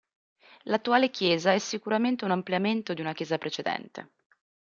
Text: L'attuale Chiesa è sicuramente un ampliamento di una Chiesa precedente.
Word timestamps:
L'attuale 0.63 1.11
Chiesa 1.11 1.53
è 1.53 1.59
sicuramente 1.59 2.25
un 2.25 2.31
ampliamento 2.31 2.95
di 2.95 3.01
una 3.01 3.13
Chiesa 3.13 3.37
precedente. 3.37 4.09